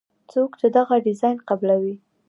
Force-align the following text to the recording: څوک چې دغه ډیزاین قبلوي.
څوک 0.31 0.51
چې 0.59 0.67
دغه 0.77 0.95
ډیزاین 1.05 1.37
قبلوي. 1.49 1.95